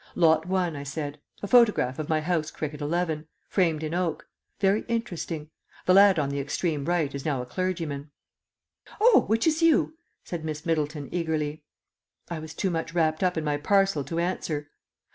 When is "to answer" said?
14.05-14.71